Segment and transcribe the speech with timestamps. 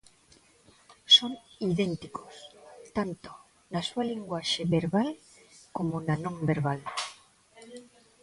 [1.15, 1.31] Son
[1.71, 2.35] idénticos
[2.97, 3.31] tanto
[3.73, 5.09] na súa linguaxe verbal
[5.77, 6.79] como na non verbal.